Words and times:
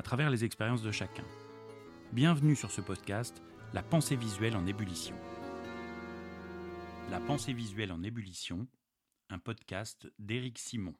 à 0.00 0.02
travers 0.02 0.30
les 0.30 0.46
expériences 0.46 0.80
de 0.80 0.90
chacun. 0.90 1.26
Bienvenue 2.14 2.56
sur 2.56 2.70
ce 2.70 2.80
podcast, 2.80 3.42
La 3.74 3.82
pensée 3.82 4.16
visuelle 4.16 4.56
en 4.56 4.66
ébullition. 4.66 5.14
La 7.10 7.20
pensée 7.20 7.52
visuelle 7.52 7.92
en 7.92 8.02
ébullition, 8.02 8.66
un 9.28 9.38
podcast 9.38 10.10
d'Éric 10.18 10.58
Simon. 10.58 10.94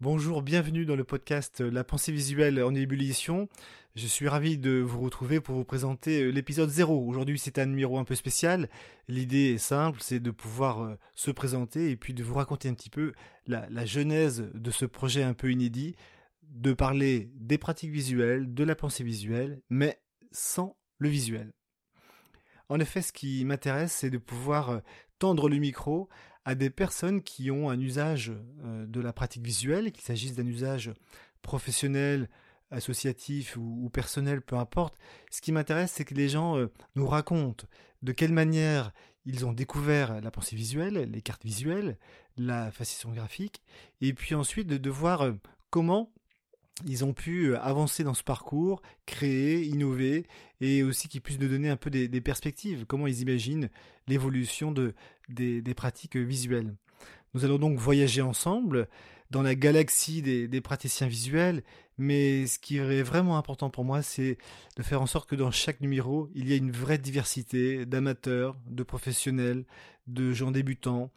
Bonjour, 0.00 0.42
bienvenue 0.42 0.86
dans 0.86 0.96
le 0.96 1.04
podcast 1.04 1.60
La 1.60 1.84
pensée 1.84 2.10
visuelle 2.10 2.60
en 2.60 2.74
ébullition. 2.74 3.48
Je 3.94 4.08
suis 4.08 4.26
ravi 4.26 4.58
de 4.58 4.80
vous 4.80 5.02
retrouver 5.02 5.38
pour 5.38 5.54
vous 5.54 5.64
présenter 5.64 6.24
euh, 6.24 6.30
l'épisode 6.30 6.68
0. 6.68 7.06
Aujourd'hui, 7.06 7.38
c'est 7.38 7.60
un 7.60 7.66
numéro 7.66 7.96
un 7.96 8.04
peu 8.04 8.16
spécial. 8.16 8.68
L'idée 9.06 9.52
est 9.54 9.58
simple, 9.58 10.00
c'est 10.02 10.18
de 10.18 10.32
pouvoir 10.32 10.82
euh, 10.82 10.96
se 11.14 11.30
présenter 11.30 11.92
et 11.92 11.96
puis 11.96 12.12
de 12.12 12.24
vous 12.24 12.34
raconter 12.34 12.68
un 12.68 12.74
petit 12.74 12.90
peu 12.90 13.12
la 13.46 13.84
genèse 13.84 14.50
de 14.52 14.70
ce 14.72 14.84
projet 14.84 15.22
un 15.22 15.34
peu 15.34 15.52
inédit, 15.52 15.94
de 16.50 16.72
parler 16.72 17.30
des 17.34 17.58
pratiques 17.58 17.90
visuelles, 17.90 18.52
de 18.52 18.64
la 18.64 18.74
pensée 18.74 19.04
visuelle, 19.04 19.62
mais 19.70 20.00
sans 20.32 20.76
le 20.98 21.08
visuel. 21.08 21.52
En 22.68 22.78
effet, 22.80 23.02
ce 23.02 23.12
qui 23.12 23.44
m'intéresse, 23.44 23.92
c'est 23.92 24.10
de 24.10 24.18
pouvoir 24.18 24.70
euh, 24.70 24.78
tendre 25.18 25.48
le 25.48 25.56
micro 25.56 26.08
à 26.44 26.54
des 26.54 26.70
personnes 26.70 27.22
qui 27.22 27.50
ont 27.50 27.70
un 27.70 27.80
usage 27.80 28.32
euh, 28.64 28.86
de 28.86 29.00
la 29.00 29.12
pratique 29.12 29.44
visuelle, 29.44 29.92
qu'il 29.92 30.04
s'agisse 30.04 30.34
d'un 30.34 30.46
usage 30.46 30.92
professionnel, 31.42 32.28
associatif 32.70 33.56
ou, 33.56 33.90
personnel, 33.90 34.40
peu 34.40 34.56
importe. 34.56 34.96
Ce 35.30 35.40
qui 35.40 35.50
m'intéresse, 35.50 35.92
c'est 35.92 36.04
que 36.04 36.14
les 36.14 36.28
gens 36.28 36.56
euh, 36.56 36.70
nous 36.94 37.06
racontent 37.06 37.66
de 38.02 38.12
quelle 38.12 38.32
manière 38.32 38.92
ils 39.24 39.44
ont 39.44 39.52
découvert 39.52 40.20
la 40.20 40.30
pensée 40.30 40.56
visuelle, 40.56 40.94
les 40.94 41.22
cartes 41.22 41.44
visuelles, 41.44 41.98
la 42.36 42.70
fascination 42.70 43.12
graphique, 43.12 43.62
et 44.00 44.14
puis 44.14 44.34
ensuite 44.34 44.68
de 44.68 44.90
voir 44.90 45.34
comment 45.68 46.10
ils 46.86 47.04
ont 47.04 47.12
pu 47.12 47.46
euh, 47.46 47.60
avancer 47.60 48.04
dans 48.04 48.14
ce 48.14 48.22
parcours, 48.22 48.82
créer, 49.06 49.64
innover, 49.64 50.26
et 50.60 50.82
aussi 50.82 51.08
qu'ils 51.08 51.20
puissent 51.20 51.40
nous 51.40 51.48
donner 51.48 51.70
un 51.70 51.76
peu 51.76 51.90
des, 51.90 52.20
perspectives, 52.20 52.84
comment 52.86 53.06
ils 53.06 53.20
imaginent 53.20 53.70
l'évolution 54.08 54.72
de, 54.72 54.94
des, 55.28 55.62
pratiques 55.74 56.16
visuelles. 56.16 56.74
Nous 57.34 57.44
allons 57.44 57.58
donc 57.58 57.78
voyager 57.78 58.22
ensemble 58.22 58.88
dans 59.30 59.42
la 59.42 59.54
galaxie 59.54 60.22
des, 60.22 60.60
praticiens 60.60 61.06
visuels, 61.06 61.62
mais 61.98 62.46
ce 62.46 62.58
qui 62.58 62.78
est 62.78 63.02
vraiment 63.02 63.38
important 63.38 63.70
pour 63.70 63.84
moi, 63.84 64.02
c'est 64.02 64.38
de 64.76 64.82
faire 64.82 65.00
en 65.00 65.06
sorte 65.06 65.28
que 65.28 65.36
dans 65.36 65.50
chaque 65.50 65.80
numéro, 65.80 66.28
il 66.34 66.48
y 66.48 66.54
ait 66.54 66.58
une 66.58 66.72
vraie 66.72 66.98
diversité 66.98 67.86
d'amateurs, 67.86 68.56
de 68.66 68.82
professionnels, 68.82 69.64
de 70.06 70.32
gens 70.32 70.50
débutants, 70.50 71.10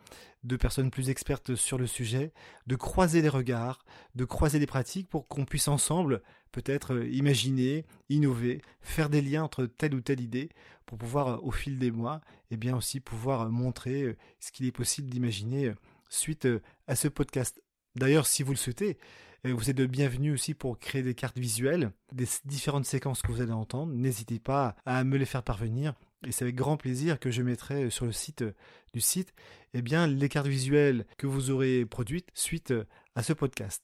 de 0.43 0.57
personnes 0.57 0.91
plus 0.91 1.09
expertes 1.09 1.55
sur 1.55 1.77
le 1.77 1.87
sujet, 1.87 2.33
de 2.67 2.75
croiser 2.75 3.21
les 3.21 3.29
regards, 3.29 3.85
de 4.15 4.25
croiser 4.25 4.59
les 4.59 4.65
pratiques 4.65 5.09
pour 5.09 5.27
qu'on 5.27 5.45
puisse 5.45 5.67
ensemble 5.67 6.21
peut-être 6.53 6.93
euh, 6.93 7.07
imaginer, 7.09 7.85
innover, 8.09 8.61
faire 8.81 9.09
des 9.09 9.21
liens 9.21 9.43
entre 9.43 9.65
telle 9.65 9.93
ou 9.95 10.01
telle 10.01 10.21
idée 10.21 10.49
pour 10.85 10.97
pouvoir 10.97 11.27
euh, 11.27 11.37
au 11.41 11.51
fil 11.51 11.79
des 11.79 11.91
mois 11.91 12.21
et 12.51 12.53
eh 12.53 12.57
bien 12.57 12.77
aussi 12.77 13.01
pouvoir 13.01 13.41
euh, 13.41 13.49
montrer 13.49 14.15
ce 14.39 14.51
qu'il 14.51 14.65
est 14.65 14.71
possible 14.71 15.09
d'imaginer 15.09 15.73
suite 16.09 16.47
à 16.87 16.95
ce 16.95 17.07
podcast. 17.07 17.61
D'ailleurs, 17.95 18.25
si 18.25 18.43
vous 18.43 18.51
le 18.51 18.57
souhaitez, 18.57 18.97
vous 19.43 19.69
êtes 19.69 19.81
bienvenue 19.81 20.31
aussi 20.31 20.53
pour 20.53 20.79
créer 20.79 21.03
des 21.03 21.15
cartes 21.15 21.37
visuelles, 21.37 21.91
des 22.11 22.27
différentes 22.45 22.85
séquences 22.85 23.21
que 23.21 23.31
vous 23.31 23.41
allez 23.41 23.51
entendre. 23.51 23.93
N'hésitez 23.93 24.39
pas 24.39 24.75
à 24.85 25.03
me 25.03 25.17
les 25.17 25.25
faire 25.25 25.43
parvenir 25.43 25.93
et 26.25 26.31
c'est 26.31 26.45
avec 26.45 26.55
grand 26.55 26.77
plaisir 26.77 27.19
que 27.19 27.29
je 27.29 27.41
mettrai 27.41 27.89
sur 27.89 28.05
le 28.05 28.13
site 28.13 28.45
du 28.93 29.01
site 29.01 29.33
eh 29.73 29.81
bien, 29.81 30.07
les 30.07 30.29
cartes 30.29 30.47
visuelles 30.47 31.05
que 31.17 31.27
vous 31.27 31.51
aurez 31.51 31.85
produites 31.85 32.29
suite 32.33 32.73
à 33.15 33.23
ce 33.23 33.33
podcast. 33.33 33.83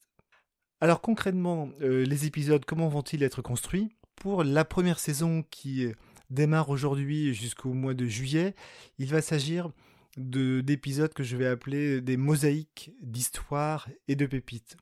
Alors 0.81 1.01
concrètement, 1.01 1.69
euh, 1.81 2.05
les 2.05 2.25
épisodes, 2.25 2.63
comment 2.63 2.87
vont-ils 2.87 3.21
être 3.23 3.41
construits? 3.41 3.89
Pour 4.15 4.43
la 4.43 4.63
première 4.65 4.99
saison 4.99 5.43
qui 5.51 5.87
démarre 6.29 6.69
aujourd'hui 6.69 7.33
jusqu'au 7.33 7.73
mois 7.73 7.93
de 7.93 8.05
juillet, 8.05 8.55
il 8.97 9.07
va 9.07 9.21
s'agir 9.21 9.71
d'épisodes 10.17 11.13
que 11.13 11.23
je 11.23 11.37
vais 11.37 11.47
appeler 11.47 12.01
des 12.01 12.17
mosaïques 12.17 12.91
d'histoire 13.01 13.87
et 14.07 14.15
de 14.15 14.25
pépites. 14.25 14.77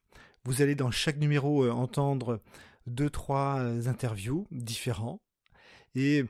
Vous 0.46 0.62
allez 0.62 0.76
dans 0.76 0.92
chaque 0.92 1.18
numéro 1.18 1.64
euh, 1.64 1.72
entendre 1.72 2.42
deux, 2.86 3.10
trois 3.10 3.60
interviews 3.88 4.48
différents 4.52 5.22
et 5.96 6.26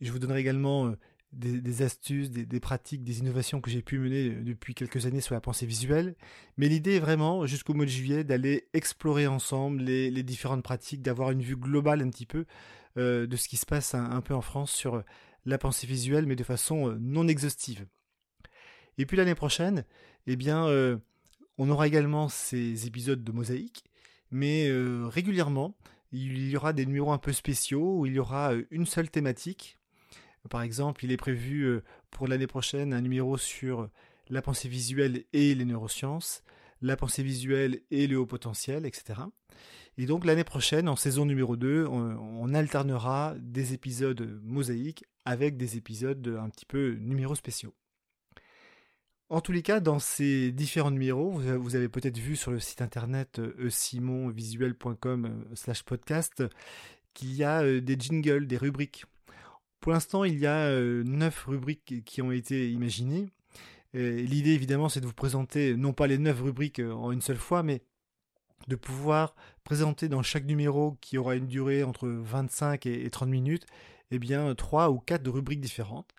je 0.00 0.12
vous 0.12 0.18
donnerai 0.18 0.40
également 0.40 0.88
euh, 0.88 0.96
des, 1.32 1.82
astuces, 1.82 2.30
des, 2.30 2.60
pratiques, 2.60 3.04
des 3.04 3.20
innovations 3.20 3.60
que 3.60 3.70
j'ai 3.70 3.82
pu 3.82 3.98
mener 3.98 4.30
euh, 4.30 4.42
depuis 4.42 4.74
quelques 4.74 5.06
années 5.06 5.20
sur 5.20 5.34
la 5.34 5.40
pensée 5.40 5.66
visuelle. 5.66 6.16
Mais 6.56 6.68
l'idée 6.68 6.96
est 6.96 7.00
vraiment, 7.00 7.46
jusqu'au 7.46 7.74
mois 7.74 7.84
de 7.84 7.90
juillet, 7.90 8.24
d'aller 8.24 8.68
explorer 8.72 9.26
ensemble 9.26 9.82
les, 9.82 10.22
différentes 10.22 10.62
pratiques, 10.62 11.02
d'avoir 11.02 11.30
une 11.30 11.42
vue 11.42 11.56
globale 11.56 12.02
un 12.02 12.10
petit 12.10 12.26
peu 12.26 12.46
euh, 12.96 13.26
de 13.26 13.36
ce 13.36 13.48
qui 13.48 13.56
se 13.56 13.66
passe 13.66 13.94
un, 13.94 14.20
peu 14.20 14.34
en 14.34 14.42
France 14.42 14.72
sur 14.72 15.02
la 15.44 15.58
pensée 15.58 15.86
visuelle, 15.86 16.26
mais 16.26 16.36
de 16.36 16.44
façon 16.44 16.96
non 17.00 17.28
exhaustive. 17.28 17.86
Et 18.98 19.06
puis 19.06 19.16
l'année 19.16 19.34
prochaine, 19.34 19.84
eh 20.26 20.36
bien, 20.36 20.66
on 21.58 21.70
aura 21.70 21.86
également 21.86 22.28
ces 22.28 22.86
épisodes 22.86 23.22
de 23.22 23.32
mosaïque, 23.32 23.84
mais 24.30 24.70
régulièrement, 25.04 25.76
il 26.12 26.48
y 26.48 26.56
aura 26.56 26.72
des 26.72 26.86
numéros 26.86 27.12
un 27.12 27.18
peu 27.18 27.32
spéciaux 27.32 27.98
où 27.98 28.06
il 28.06 28.14
y 28.14 28.18
aura 28.18 28.52
une 28.70 28.86
seule 28.86 29.10
thématique 29.10 29.78
par 30.48 30.62
exemple, 30.62 31.04
il 31.04 31.12
est 31.12 31.16
prévu 31.16 31.62
euh, 31.62 31.82
pour 32.10 32.28
l'année 32.28 32.46
prochaine 32.46 32.92
un 32.92 33.00
numéro 33.00 33.36
sur 33.36 33.88
la 34.28 34.42
pensée 34.42 34.68
visuelle 34.68 35.24
et 35.32 35.54
les 35.54 35.64
neurosciences, 35.64 36.42
la 36.82 36.96
pensée 36.96 37.22
visuelle 37.22 37.80
et 37.90 38.06
le 38.06 38.18
haut 38.18 38.26
potentiel, 38.26 38.86
etc. 38.86 39.20
Et 39.98 40.06
donc 40.06 40.24
l'année 40.24 40.44
prochaine, 40.44 40.88
en 40.88 40.96
saison 40.96 41.24
numéro 41.24 41.56
2, 41.56 41.86
on, 41.86 42.54
alternera 42.54 43.34
des 43.38 43.72
épisodes 43.72 44.40
mosaïques 44.42 45.04
avec 45.24 45.56
des 45.56 45.76
épisodes 45.76 46.36
un 46.40 46.50
petit 46.50 46.66
peu 46.66 46.96
numéros 47.00 47.34
spéciaux. 47.34 47.74
En 49.28 49.40
tous 49.40 49.52
les 49.52 49.62
cas, 49.62 49.80
dans 49.80 49.98
ces 49.98 50.52
différents 50.52 50.92
numéros, 50.92 51.30
vous 51.30 51.74
avez 51.74 51.88
peut-être 51.88 52.18
vu 52.18 52.36
sur 52.36 52.52
le 52.52 52.60
site 52.60 52.80
internet 52.80 53.40
euh, 53.40 53.68
simonvisuel.com 53.68 55.24
euh, 55.26 55.54
slash 55.54 55.82
podcast 55.82 56.44
qu'il 57.12 57.34
y 57.34 57.42
a 57.42 57.80
des 57.80 57.96
jingles, 57.98 58.46
des 58.46 58.56
rubriques 58.56 59.04
pour 59.86 59.92
l'instant, 59.92 60.24
il 60.24 60.38
y 60.40 60.46
a 60.46 60.66
euh, 60.66 61.04
neuf 61.04 61.44
rubriques 61.44 62.04
qui 62.04 62.20
ont 62.20 62.32
été 62.32 62.72
imaginées. 62.72 63.28
L'idée, 63.94 64.50
évidemment, 64.50 64.88
c'est 64.88 65.00
de 65.00 65.06
vous 65.06 65.14
présenter 65.14 65.76
non 65.76 65.92
pas 65.92 66.08
les 66.08 66.18
neuf 66.18 66.40
rubriques 66.40 66.80
euh, 66.80 66.92
en 66.92 67.12
une 67.12 67.20
seule 67.20 67.36
fois, 67.36 67.62
mais 67.62 67.82
de 68.66 68.74
pouvoir 68.74 69.36
présenter 69.62 70.08
dans 70.08 70.22
chaque 70.22 70.44
numéro 70.44 70.96
qui 71.00 71.18
aura 71.18 71.36
une 71.36 71.46
durée 71.46 71.84
entre 71.84 72.08
25 72.08 72.84
et 72.86 73.08
30 73.08 73.28
minutes, 73.28 73.66
eh 74.10 74.18
bien, 74.18 74.56
trois 74.56 74.90
ou 74.90 74.98
quatre 74.98 75.30
rubriques 75.30 75.60
différentes. 75.60 76.12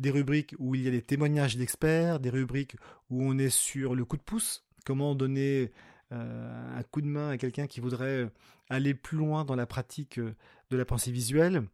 Des 0.00 0.10
rubriques 0.10 0.56
où 0.58 0.74
il 0.74 0.82
y 0.82 0.88
a 0.88 0.90
des 0.90 1.02
témoignages 1.02 1.56
d'experts, 1.56 2.18
des 2.18 2.30
rubriques 2.30 2.74
où 3.10 3.22
on 3.22 3.38
est 3.38 3.50
sur 3.50 3.94
le 3.94 4.04
coup 4.04 4.16
de 4.16 4.22
pouce, 4.22 4.66
comment 4.84 5.14
donner 5.14 5.70
euh, 6.10 6.78
un 6.78 6.82
coup 6.82 7.02
de 7.02 7.06
main 7.06 7.28
à 7.28 7.36
quelqu'un 7.36 7.66
qui 7.68 7.80
voudrait 7.80 8.28
aller 8.68 8.94
plus 8.94 9.18
loin 9.18 9.44
dans 9.44 9.56
la 9.56 9.66
pratique 9.66 10.18
de 10.18 10.76
la 10.76 10.84
pensée 10.84 11.12
visuelle, 11.12 11.64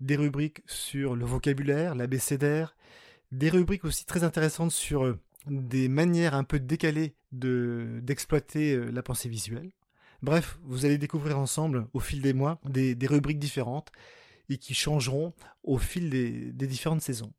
des 0.00 0.16
rubriques 0.16 0.62
sur 0.66 1.16
le 1.16 1.24
vocabulaire, 1.24 1.94
l'abécédaire, 1.94 2.76
des 3.32 3.50
rubriques 3.50 3.84
aussi 3.84 4.06
très 4.06 4.24
intéressantes 4.24 4.72
sur 4.72 5.04
euh, 5.04 5.18
des 5.46 5.88
manières 5.88 6.34
un 6.34 6.44
peu 6.44 6.58
décalées 6.58 7.14
de, 7.32 8.00
d'exploiter 8.02 8.74
euh, 8.74 8.90
la 8.90 9.02
pensée 9.02 9.28
visuelle. 9.28 9.70
Bref, 10.22 10.58
vous 10.64 10.84
allez 10.84 10.98
découvrir 10.98 11.38
ensemble, 11.38 11.86
au 11.92 12.00
fil 12.00 12.22
des 12.22 12.32
mois, 12.32 12.60
des, 12.64 12.96
rubriques 13.06 13.38
différentes 13.38 13.92
et 14.48 14.58
qui 14.58 14.74
changeront 14.74 15.32
au 15.62 15.78
fil 15.78 16.10
des 16.10 16.66
différentes 16.66 17.02
saisons. 17.02 17.32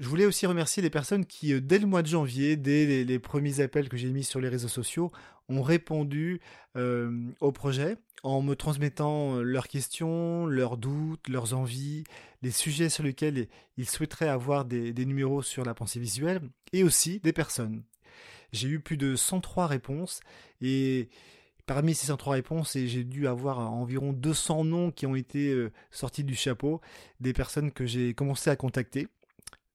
Je 0.00 0.08
voulais 0.08 0.26
aussi 0.26 0.46
remercier 0.46 0.82
les 0.82 0.90
personnes 0.90 1.24
qui, 1.24 1.52
euh, 1.52 1.60
dès 1.60 1.78
le 1.78 1.86
mois 1.86 2.02
de 2.02 2.08
janvier, 2.08 2.56
dès 2.56 3.04
les, 3.04 3.18
premiers 3.20 3.60
appels 3.60 3.88
que 3.88 3.96
j'ai 3.96 4.10
mis 4.10 4.24
sur 4.24 4.40
les 4.40 4.48
réseaux 4.48 4.68
sociaux, 4.68 5.12
ont 5.48 5.62
répondu 5.62 6.40
euh, 6.76 7.30
au 7.40 7.52
projet 7.52 7.96
en 8.24 8.42
me 8.42 8.56
transmettant 8.56 9.36
euh, 9.36 9.42
leurs 9.42 9.68
questions, 9.68 10.46
leurs 10.46 10.78
doutes, 10.78 11.28
leurs 11.28 11.54
envies, 11.54 12.02
les 12.42 12.50
sujets 12.50 12.88
sur 12.88 13.04
lesquels 13.04 13.46
ils 13.76 13.88
souhaiteraient 13.88 14.28
avoir 14.28 14.64
des, 14.64 14.92
numéros 15.04 15.42
sur 15.42 15.64
la 15.64 15.74
pensée 15.74 16.00
visuelle, 16.00 16.42
et 16.72 16.82
aussi 16.82 17.20
des 17.20 17.32
personnes. 17.32 17.84
J'ai 18.52 18.68
eu 18.68 18.80
plus 18.80 18.96
de 18.96 19.14
103 19.14 19.68
réponses, 19.68 20.20
et 20.60 21.08
parmi 21.66 21.94
ces 21.94 22.08
103 22.08 22.34
réponses, 22.34 22.72
j'ai 22.72 23.04
dû 23.04 23.28
avoir 23.28 23.60
environ 23.72 24.12
200 24.12 24.64
noms 24.64 24.90
qui 24.90 25.06
ont 25.06 25.14
été 25.14 25.68
sortis 25.90 26.24
du 26.24 26.34
chapeau, 26.34 26.80
des 27.20 27.32
personnes 27.32 27.70
que 27.72 27.86
j'ai 27.86 28.14
commencé 28.14 28.50
à 28.50 28.56
contacter, 28.56 29.08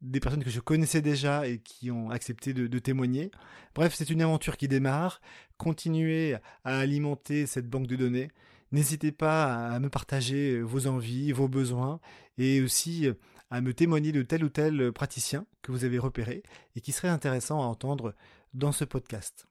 des 0.01 0.19
personnes 0.19 0.43
que 0.43 0.49
je 0.49 0.59
connaissais 0.59 1.01
déjà 1.01 1.47
et 1.47 1.59
qui 1.59 1.91
ont 1.91 2.09
accepté 2.09 2.53
de, 2.53 2.79
témoigner. 2.79 3.31
Bref, 3.75 3.93
c'est 3.95 4.09
une 4.09 4.21
aventure 4.21 4.57
qui 4.57 4.67
démarre. 4.67 5.21
Continuez 5.57 6.35
à 6.63 6.79
alimenter 6.79 7.45
cette 7.45 7.69
banque 7.69 7.87
de 7.87 7.95
données. 7.95 8.29
N'hésitez 8.71 9.11
pas 9.11 9.67
à 9.69 9.79
me 9.79 9.89
partager 9.89 10.61
vos 10.61 10.87
envies, 10.87 11.31
vos 11.31 11.47
besoins 11.47 11.99
et 12.37 12.61
aussi 12.61 13.09
à 13.49 13.61
me 13.61 13.73
témoigner 13.73 14.11
de 14.11 14.21
tel 14.21 14.43
ou 14.43 14.49
tel 14.49 14.91
praticien 14.91 15.45
que 15.61 15.71
vous 15.71 15.85
avez 15.85 15.97
repéré 15.97 16.43
et 16.75 16.81
qui 16.81 16.91
serait 16.91 17.07
intéressant 17.09 17.61
à 17.61 17.65
entendre 17.65 18.13
dans 18.53 18.71
ce 18.71 18.85
podcast. 18.85 19.47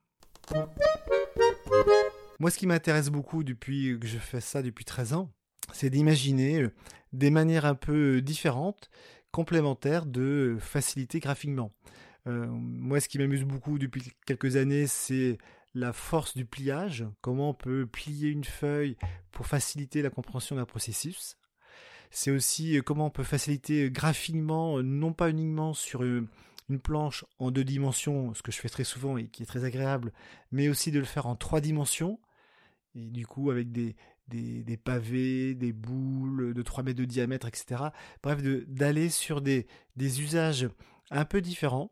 Moi, 2.39 2.49
ce 2.49 2.57
qui 2.57 2.67
m'intéresse 2.67 3.09
beaucoup 3.09 3.43
depuis 3.43 3.99
que 3.99 4.07
je 4.07 4.17
fais 4.17 4.41
ça 4.41 4.61
depuis 4.61 4.85
13 4.85 5.13
ans, 5.13 5.29
c'est 5.73 5.89
d'imaginer 5.89 6.67
des 7.11 7.29
manières 7.29 7.65
un 7.65 7.75
peu 7.75 8.21
différentes, 8.21 8.89
complémentaires 9.31 10.05
de 10.05 10.57
faciliter 10.59 11.19
graphiquement. 11.19 11.71
Euh, 12.27 12.47
moi, 12.47 12.99
ce 12.99 13.07
qui 13.09 13.17
m'amuse 13.17 13.43
beaucoup 13.43 13.79
depuis 13.79 14.11
quelques 14.25 14.55
années, 14.55 14.87
c'est 14.87 15.37
la 15.73 15.93
force 15.93 16.35
du 16.35 16.45
pliage, 16.45 17.05
comment 17.21 17.51
on 17.51 17.53
peut 17.53 17.85
plier 17.85 18.29
une 18.29 18.43
feuille 18.43 18.97
pour 19.31 19.45
faciliter 19.45 20.01
la 20.01 20.09
compréhension 20.09 20.55
d'un 20.55 20.65
processus. 20.65 21.37
C'est 22.11 22.31
aussi 22.31 22.77
euh, 22.77 22.81
comment 22.81 23.07
on 23.07 23.11
peut 23.11 23.23
faciliter 23.23 23.89
graphiquement, 23.91 24.81
non 24.81 25.13
pas 25.13 25.29
uniquement 25.29 25.73
sur 25.73 26.03
une 26.03 26.27
planche 26.83 27.25
en 27.37 27.51
deux 27.51 27.63
dimensions, 27.63 28.33
ce 28.33 28.41
que 28.41 28.51
je 28.51 28.59
fais 28.59 28.69
très 28.69 28.83
souvent 28.83 29.17
et 29.17 29.27
qui 29.27 29.43
est 29.43 29.47
très 29.47 29.63
agréable, 29.63 30.11
mais 30.51 30.69
aussi 30.69 30.91
de 30.91 30.99
le 30.99 31.05
faire 31.05 31.27
en 31.27 31.35
trois 31.35 31.61
dimensions, 31.61 32.19
et 32.95 33.09
du 33.09 33.25
coup 33.25 33.51
avec 33.51 33.71
des, 33.71 33.95
des, 34.29 34.77
pavés, 34.77 35.55
des 35.55 35.73
boules 35.73 36.18
de 36.53 36.61
3 36.61 36.83
mètres 36.83 36.99
de 36.99 37.05
diamètre, 37.05 37.47
etc. 37.47 37.83
Bref, 38.23 38.41
d'aller 38.67 39.09
sur 39.09 39.41
des, 39.41 39.67
usages 39.99 40.67
un 41.11 41.25
peu 41.25 41.41
différents 41.41 41.91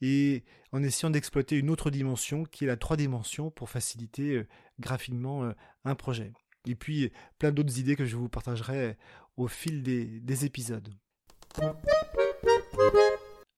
et 0.00 0.44
en 0.72 0.82
essayant 0.82 1.10
d'exploiter 1.10 1.56
une 1.56 1.70
autre 1.70 1.90
dimension 1.90 2.44
qui 2.44 2.64
est 2.64 2.68
la 2.68 2.76
3 2.76 2.96
dimensions 2.96 3.50
pour 3.50 3.70
faciliter 3.70 4.36
euh, 4.36 4.46
graphiquement 4.78 5.44
euh, 5.44 5.52
un 5.84 5.94
projet. 5.94 6.32
Et 6.66 6.74
puis 6.74 7.10
plein 7.38 7.50
d'autres 7.50 7.78
idées 7.78 7.96
que 7.96 8.04
je 8.04 8.16
vous 8.16 8.28
partagerai 8.28 8.96
au 9.36 9.48
fil 9.48 9.82
des, 9.82 10.04
des 10.20 10.44
épisodes. 10.44 10.88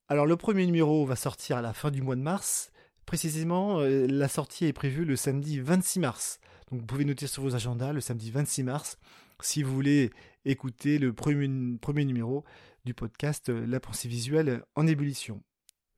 Alors 0.08 0.26
le 0.26 0.36
premier 0.36 0.66
numéro 0.66 1.04
va 1.06 1.16
sortir 1.16 1.56
à 1.56 1.62
la 1.62 1.72
fin 1.72 1.90
du 1.90 2.02
mois 2.02 2.16
de 2.16 2.20
mars. 2.20 2.72
Précisément, 3.06 3.80
euh, 3.80 4.06
la 4.08 4.28
sortie 4.28 4.66
est 4.66 4.72
prévue 4.72 5.04
le 5.04 5.16
samedi 5.16 5.60
26 5.60 6.00
mars. 6.00 6.40
Vous 6.70 6.82
pouvez 6.82 7.04
noter 7.04 7.26
sur 7.26 7.42
vos 7.42 7.56
agendas 7.56 7.92
le 7.92 8.00
samedi 8.00 8.30
26 8.30 8.62
mars 8.62 8.98
si 9.42 9.62
vous 9.62 9.74
voulez 9.74 10.10
écouter 10.44 10.98
le 10.98 11.12
premier, 11.12 11.78
premier 11.78 12.04
numéro 12.04 12.44
du 12.84 12.94
podcast 12.94 13.48
euh, 13.48 13.66
La 13.66 13.80
pensée 13.80 14.08
visuelle 14.08 14.62
en 14.76 14.86
ébullition. 14.86 15.42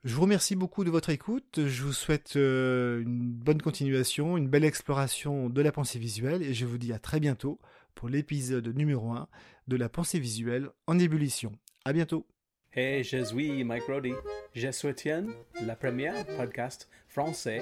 Je 0.05 0.15
vous 0.15 0.23
remercie 0.23 0.57
beaucoup 0.57 0.83
de 0.83 0.91
votre 0.91 1.11
écoute. 1.11 1.61
Je 1.67 1.83
vous 1.83 1.93
souhaite 1.93 2.37
euh, 2.37 3.03
une 3.03 3.33
bonne 3.33 3.61
continuation, 3.61 4.37
une 4.37 4.49
belle 4.49 4.65
exploration 4.65 5.51
de 5.51 5.61
la 5.61 5.73
pensée 5.73 5.99
visuelle 5.99 6.43
et 6.43 6.55
je 6.55 6.65
vous 6.65 6.79
dis 6.79 6.93
à 6.93 6.99
très 6.99 7.21
bientôt 7.21 7.61
pour 7.95 8.09
l'épisode 8.09 8.75
numéro 8.75 9.13
1 9.13 9.29
de 9.69 9.77
la 9.77 9.91
pensée 9.91 10.19
visuelle 10.19 10.71
en 10.87 10.99
ébullition. 10.99 11.53
À 11.85 11.93
bientôt. 11.93 12.27
Hey, 12.75 13.05
je 13.05 13.23
suis 13.23 13.65
Mike 13.65 13.85
Brody. 13.87 14.15
Je 14.55 14.71
soutiens 14.71 15.27
la 15.67 15.77
première 15.77 16.25
podcast 16.39 16.89
français 17.07 17.61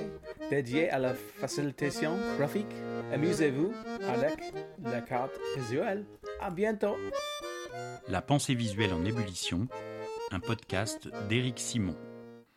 dédié 0.51 0.89
à 0.89 1.01
la 1.01 1.15
facilitation 1.15 2.17
graphique. 2.39 2.73
Amusez-vous 3.13 3.73
avec 4.07 4.39
la 4.85 5.01
carte 5.01 5.33
visuelle. 5.57 6.05
À 6.41 6.51
bientôt. 6.51 6.97
La 8.07 8.23
pensée 8.23 8.55
visuelle 8.55 8.93
en 8.93 9.05
ébullition, 9.05 9.67
un 10.31 10.39
podcast 10.39 11.09
d'Éric 11.29 11.59
Simon. 11.59 11.97